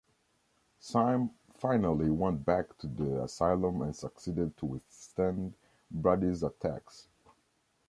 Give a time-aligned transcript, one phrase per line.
[0.79, 5.53] Sam finally went back to the asylum and succeeded to withstand
[5.91, 7.05] Brady's attacks.